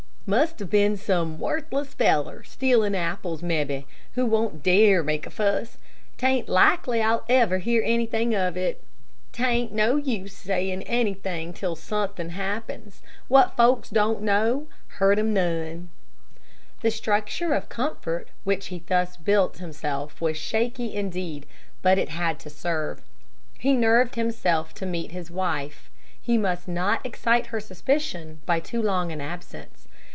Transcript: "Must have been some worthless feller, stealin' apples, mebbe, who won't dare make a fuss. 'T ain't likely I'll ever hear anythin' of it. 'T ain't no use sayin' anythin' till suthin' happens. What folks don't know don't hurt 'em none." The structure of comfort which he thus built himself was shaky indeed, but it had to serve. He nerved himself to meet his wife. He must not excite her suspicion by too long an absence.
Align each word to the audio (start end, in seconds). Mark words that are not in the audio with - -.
"Must 0.27 0.59
have 0.59 0.69
been 0.69 0.95
some 0.95 1.39
worthless 1.39 1.93
feller, 1.93 2.41
stealin' 2.45 2.95
apples, 2.95 3.43
mebbe, 3.43 3.83
who 4.13 4.25
won't 4.25 4.63
dare 4.63 5.03
make 5.03 5.27
a 5.27 5.29
fuss. 5.29 5.77
'T 6.17 6.25
ain't 6.25 6.47
likely 6.47 7.01
I'll 7.01 7.25
ever 7.27 7.57
hear 7.57 7.83
anythin' 7.83 8.33
of 8.33 8.55
it. 8.55 8.81
'T 9.33 9.43
ain't 9.43 9.73
no 9.73 9.97
use 9.97 10.37
sayin' 10.37 10.83
anythin' 10.83 11.51
till 11.51 11.75
suthin' 11.75 12.29
happens. 12.29 13.01
What 13.27 13.57
folks 13.57 13.89
don't 13.89 14.21
know 14.21 14.45
don't 14.51 14.67
hurt 14.99 15.19
'em 15.19 15.33
none." 15.33 15.89
The 16.81 16.91
structure 16.91 17.53
of 17.53 17.67
comfort 17.67 18.29
which 18.45 18.67
he 18.67 18.79
thus 18.87 19.17
built 19.17 19.57
himself 19.57 20.21
was 20.21 20.37
shaky 20.37 20.93
indeed, 20.95 21.45
but 21.81 21.97
it 21.97 22.07
had 22.07 22.39
to 22.41 22.49
serve. 22.49 23.01
He 23.59 23.73
nerved 23.73 24.15
himself 24.15 24.73
to 24.75 24.85
meet 24.85 25.11
his 25.11 25.29
wife. 25.29 25.89
He 26.21 26.37
must 26.37 26.69
not 26.69 27.05
excite 27.05 27.47
her 27.47 27.59
suspicion 27.59 28.39
by 28.45 28.61
too 28.61 28.81
long 28.81 29.11
an 29.11 29.19
absence. 29.19 29.87